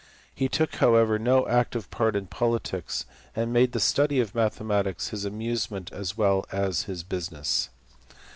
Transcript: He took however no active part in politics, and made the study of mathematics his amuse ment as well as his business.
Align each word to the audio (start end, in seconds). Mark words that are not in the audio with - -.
He 0.33 0.49
took 0.49 0.77
however 0.77 1.19
no 1.19 1.47
active 1.47 1.91
part 1.91 2.15
in 2.15 2.25
politics, 2.25 3.05
and 3.35 3.53
made 3.53 3.71
the 3.71 3.79
study 3.79 4.19
of 4.19 4.33
mathematics 4.33 5.09
his 5.09 5.25
amuse 5.25 5.69
ment 5.69 5.91
as 5.93 6.17
well 6.17 6.43
as 6.51 6.85
his 6.85 7.03
business. 7.03 7.69